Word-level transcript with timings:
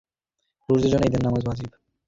পুরুষদের 0.69 0.91
জন্য 0.91 1.03
ঈদের 1.07 1.21
নামাজ 1.23 1.43
ওয়াজিব। 1.45 1.69